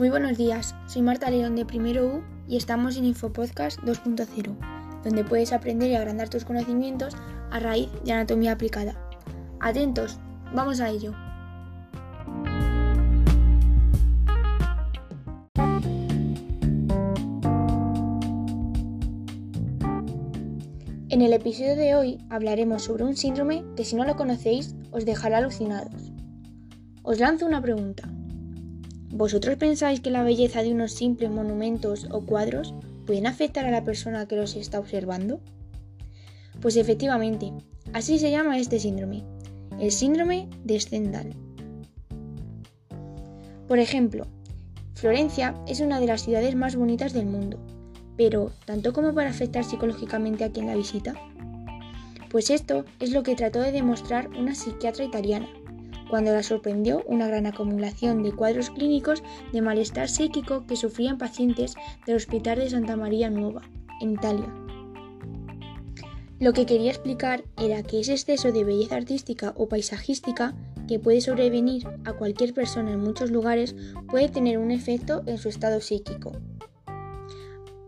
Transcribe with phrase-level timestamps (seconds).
[0.00, 4.56] Muy buenos días, soy Marta León de Primero U y estamos en Infopodcast 2.0,
[5.04, 7.14] donde puedes aprender y agrandar tus conocimientos
[7.50, 8.94] a raíz de anatomía aplicada.
[9.60, 10.18] Atentos,
[10.54, 11.12] vamos a ello.
[21.10, 25.04] En el episodio de hoy hablaremos sobre un síndrome que si no lo conocéis os
[25.04, 26.10] dejará alucinados.
[27.02, 28.08] Os lanzo una pregunta.
[29.12, 32.74] ¿Vosotros pensáis que la belleza de unos simples monumentos o cuadros
[33.06, 35.40] pueden afectar a la persona que los está observando?
[36.60, 37.52] Pues efectivamente,
[37.92, 39.24] así se llama este síndrome,
[39.80, 41.34] el síndrome de Stendhal.
[43.66, 44.26] Por ejemplo,
[44.94, 47.58] Florencia es una de las ciudades más bonitas del mundo,
[48.16, 51.14] pero ¿tanto como para afectar psicológicamente a quien la visita?
[52.30, 55.48] Pues esto es lo que trató de demostrar una psiquiatra italiana,
[56.10, 59.22] cuando la sorprendió una gran acumulación de cuadros clínicos
[59.52, 63.62] de malestar psíquico que sufrían pacientes del Hospital de Santa María Nueva,
[64.00, 64.52] en Italia.
[66.40, 70.54] Lo que quería explicar era que ese exceso de belleza artística o paisajística
[70.88, 73.76] que puede sobrevenir a cualquier persona en muchos lugares
[74.08, 76.32] puede tener un efecto en su estado psíquico.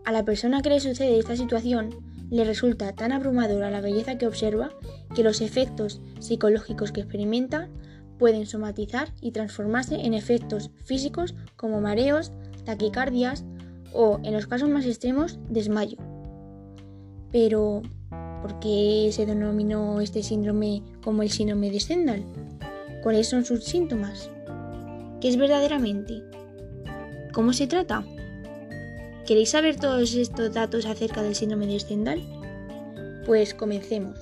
[0.05, 1.97] A la persona que le sucede esta situación
[2.31, 4.70] le resulta tan abrumadora la belleza que observa
[5.14, 7.69] que los efectos psicológicos que experimenta
[8.23, 12.31] pueden somatizar y transformarse en efectos físicos como mareos,
[12.64, 13.45] taquicardias
[13.92, 15.98] o, en los casos más extremos, desmayo.
[17.33, 17.83] Pero,
[18.41, 22.23] ¿por qué se denominó este síndrome como el síndrome de Stendhal?
[23.03, 24.31] ¿Cuáles son sus síntomas?
[25.20, 26.23] ¿Qué es verdaderamente?
[27.33, 28.05] ¿Cómo se trata?
[29.27, 32.23] ¿Queréis saber todos estos datos acerca del síndrome de Stendhal?
[33.27, 34.17] Pues comencemos.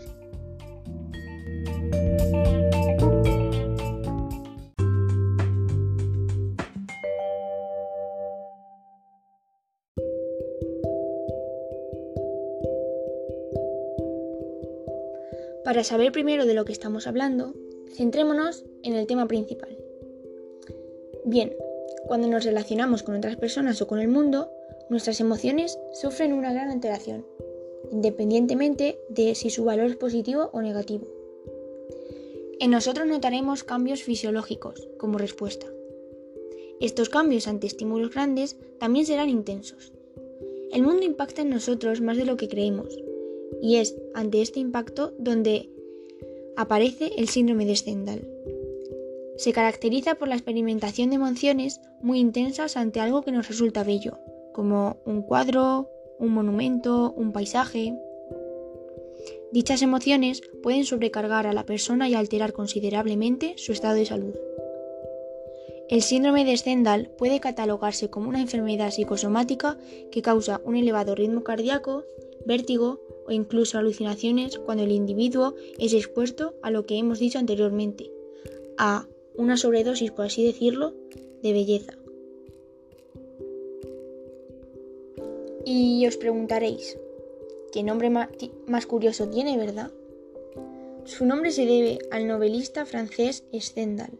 [15.71, 17.55] Para saber primero de lo que estamos hablando,
[17.95, 19.79] centrémonos en el tema principal.
[21.25, 21.55] Bien,
[22.09, 24.51] cuando nos relacionamos con otras personas o con el mundo,
[24.89, 27.25] nuestras emociones sufren una gran alteración,
[27.93, 31.07] independientemente de si su valor es positivo o negativo.
[32.59, 35.69] En nosotros notaremos cambios fisiológicos como respuesta.
[36.81, 39.93] Estos cambios ante estímulos grandes también serán intensos.
[40.73, 42.99] El mundo impacta en nosotros más de lo que creemos,
[43.61, 45.69] y es ante este impacto donde
[46.57, 48.27] aparece el síndrome de Stendhal.
[49.37, 54.19] Se caracteriza por la experimentación de emociones muy intensas ante algo que nos resulta bello,
[54.53, 55.89] como un cuadro,
[56.19, 57.99] un monumento, un paisaje.
[59.53, 64.35] Dichas emociones pueden sobrecargar a la persona y alterar considerablemente su estado de salud.
[65.89, 69.77] El síndrome de Stendhal puede catalogarse como una enfermedad psicosomática
[70.13, 72.05] que causa un elevado ritmo cardíaco,
[72.45, 73.01] vértigo
[73.31, 78.11] o incluso alucinaciones cuando el individuo es expuesto a lo que hemos dicho anteriormente,
[78.77, 80.95] a una sobredosis, por así decirlo,
[81.43, 81.95] de belleza.
[85.65, 86.99] Y os preguntaréis,
[87.73, 89.93] ¿qué nombre más curioso tiene, verdad?
[91.05, 94.19] Su nombre se debe al novelista francés Stendhal,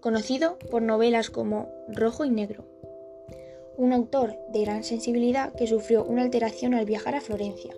[0.00, 2.64] conocido por novelas como Rojo y Negro
[3.80, 7.74] un autor de gran sensibilidad que sufrió una alteración al viajar a Florencia,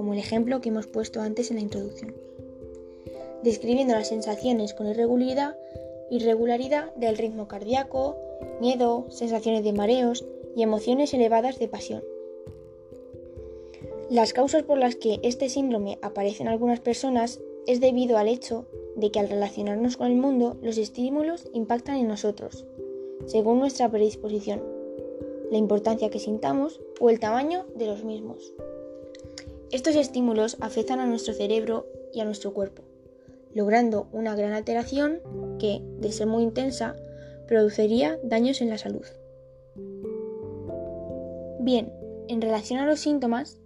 [0.00, 2.14] como el ejemplo que hemos puesto antes en la introducción,
[3.42, 5.58] describiendo las sensaciones con irregularidad,
[6.08, 8.16] irregularidad del ritmo cardíaco,
[8.62, 10.24] miedo, sensaciones de mareos
[10.56, 12.02] y emociones elevadas de pasión.
[14.08, 18.64] Las causas por las que este síndrome aparece en algunas personas es debido al hecho
[18.96, 22.64] de que al relacionarnos con el mundo los estímulos impactan en nosotros,
[23.26, 24.62] según nuestra predisposición
[25.50, 28.54] la importancia que sintamos o el tamaño de los mismos.
[29.72, 32.82] Estos estímulos afectan a nuestro cerebro y a nuestro cuerpo,
[33.54, 35.20] logrando una gran alteración
[35.60, 36.96] que, de ser muy intensa,
[37.46, 39.06] produciría daños en la salud.
[41.60, 41.92] Bien,
[42.26, 43.60] en relación a los síntomas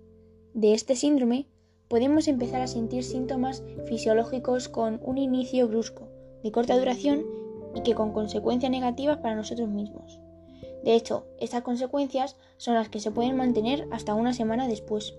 [0.53, 1.47] de este síndrome,
[1.89, 6.09] podemos empezar a sentir síntomas fisiológicos con un inicio brusco,
[6.43, 7.25] de corta duración
[7.75, 10.21] y que con consecuencias negativas para nosotros mismos.
[10.85, 15.15] De hecho, estas consecuencias son las que se pueden mantener hasta una semana después.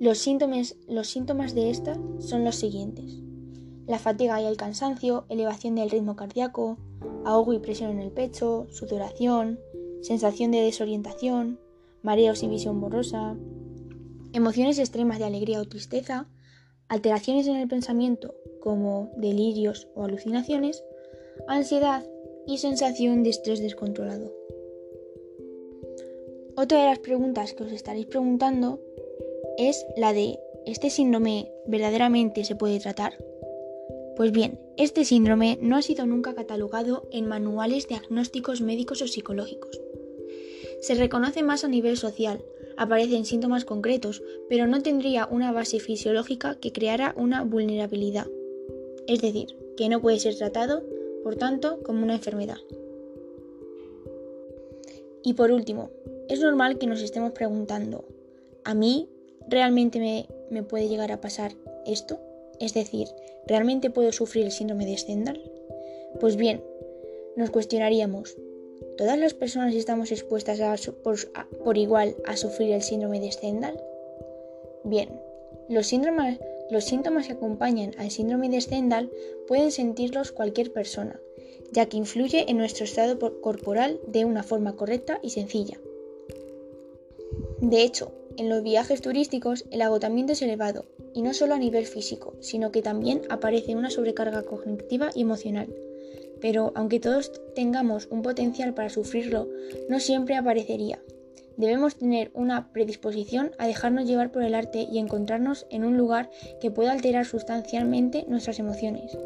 [0.00, 3.18] Los síntomas, de esta son los siguientes.
[3.86, 6.78] La fatiga y el cansancio, elevación del ritmo cardíaco,
[7.26, 9.60] ahogo y presión en el pecho, sudoración,
[10.00, 11.60] sensación de desorientación,
[12.00, 13.36] mareos y visión borrosa,
[14.32, 16.30] emociones extremas de alegría o tristeza,
[16.88, 20.82] alteraciones en el pensamiento como delirios o alucinaciones,
[21.46, 22.06] ansiedad
[22.46, 24.32] y sensación de estrés descontrolado.
[26.56, 28.80] Otra de las preguntas que os estaréis preguntando
[29.58, 33.14] es la de ¿este síndrome verdaderamente se puede tratar?
[34.16, 39.80] Pues bien, este síndrome no ha sido nunca catalogado en manuales diagnósticos médicos o psicológicos.
[40.80, 42.44] Se reconoce más a nivel social,
[42.76, 48.26] aparecen síntomas concretos, pero no tendría una base fisiológica que creara una vulnerabilidad.
[49.06, 50.82] Es decir, que no puede ser tratado,
[51.22, 52.58] por tanto, como una enfermedad.
[55.22, 55.90] Y por último,
[56.28, 58.04] es normal que nos estemos preguntando,
[58.64, 59.08] ¿a mí
[59.50, 61.52] realmente me, me puede llegar a pasar
[61.86, 62.18] esto?
[62.60, 63.08] Es decir,
[63.46, 65.50] ¿realmente puedo sufrir el síndrome de Stendhal?
[66.20, 66.62] Pues bien,
[67.36, 68.36] nos cuestionaríamos,
[68.98, 70.60] ¿todas las personas estamos expuestas
[71.64, 73.80] por, igual a sufrir el síndrome de Stendhal?
[74.84, 75.08] Bien,
[75.68, 75.90] los,
[76.70, 79.10] los síntomas que acompañan al síndrome de Stendhal
[79.46, 81.18] pueden sentirlos cualquier persona,
[81.72, 85.78] ya que influye en nuestro estado corporal de una forma correcta y sencilla.
[87.60, 91.84] De hecho, en los viajes turísticos el agotamiento es elevado, y no solo a nivel
[91.84, 95.68] físico, sino que también aparece una sobrecarga cognitiva y emocional.
[96.40, 99.46] Pero aunque todos tengamos un potencial para sufrirlo,
[99.90, 101.02] no siempre aparecería.
[101.58, 106.30] Debemos tener una predisposición a dejarnos llevar por el arte y encontrarnos en un lugar
[106.62, 109.18] que pueda alterar sustancialmente nuestras emociones.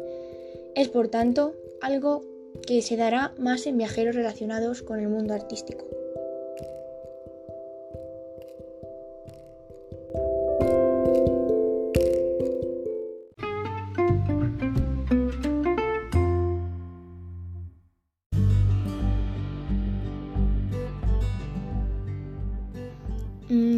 [0.75, 2.21] Es por tanto algo
[2.67, 5.85] que se dará más en viajeros relacionados con el mundo artístico.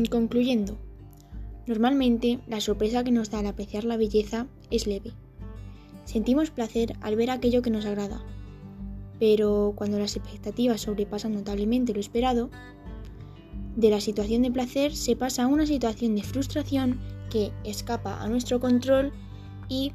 [0.09, 0.77] Concluyendo,
[1.65, 5.13] normalmente la sorpresa que nos da al apreciar la belleza es leve.
[6.06, 8.24] Sentimos placer al ver aquello que nos agrada,
[9.19, 12.50] pero cuando las expectativas sobrepasan notablemente lo esperado,
[13.75, 17.00] de la situación de placer se pasa a una situación de frustración
[17.30, 19.12] que escapa a nuestro control
[19.69, 19.92] y,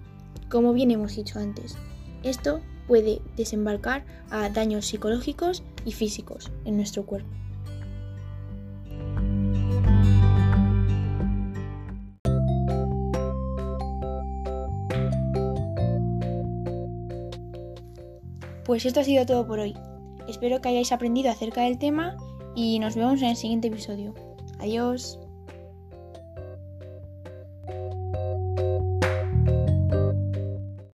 [0.49, 1.77] como bien hemos dicho antes,
[2.23, 7.31] esto puede desembarcar a daños psicológicos y físicos en nuestro cuerpo.
[18.65, 19.75] Pues esto ha sido todo por hoy.
[20.29, 22.17] Espero que hayáis aprendido acerca del tema
[22.55, 24.15] y nos vemos en el siguiente episodio.
[24.59, 25.22] Adiós.